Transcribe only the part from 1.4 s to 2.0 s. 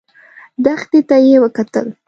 وکتل.